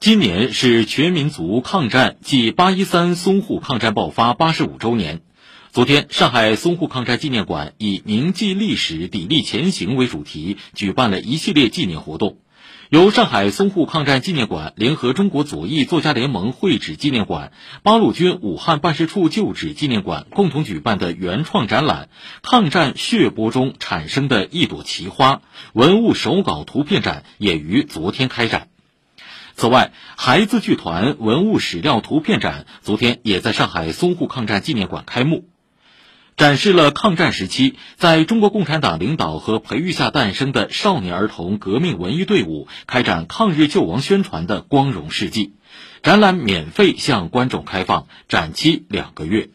[0.00, 5.20] 今年是全民族抗战暨八一三淞沪抗战爆发八十五周年。
[5.72, 12.38] 昨天，上海淞沪抗战纪念馆以“铭记历史，砥砺前行”为主题，举办了一系列纪念活动。
[12.88, 22.08] 由上海淞沪抗战纪念馆联合中国左翼作家联盟会址纪念馆、八路军武汉办事处旧址纪念馆共同举办的原创展览
[22.48, 25.34] 《抗战血泊中产生的一朵奇花》
[25.74, 28.69] 文物手稿图片展也于昨天开展。
[29.56, 35.44] 此外，孩子剧团文物史料图片展昨天也在上海淞沪抗战纪念馆开幕，
[36.36, 45.54] 展示了抗战时期在中国共产党领导和培育下诞生的少年儿童革命文艺队伍开展抗日救亡宣传的光荣事迹。
[46.02, 49.50] 展览免费向观众开放，展期两个月。